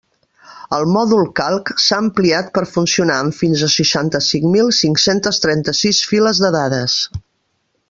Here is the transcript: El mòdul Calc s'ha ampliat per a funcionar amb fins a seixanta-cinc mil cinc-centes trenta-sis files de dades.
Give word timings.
El 0.77 0.85
mòdul 0.93 1.27
Calc 1.39 1.69
s'ha 1.83 1.99
ampliat 2.03 2.49
per 2.55 2.63
a 2.67 2.69
funcionar 2.71 3.17
amb 3.25 3.37
fins 3.41 3.65
a 3.67 3.71
seixanta-cinc 3.75 4.49
mil 4.57 4.73
cinc-centes 4.81 5.43
trenta-sis 5.45 6.01
files 6.15 6.43
de 6.47 6.53
dades. 6.61 6.99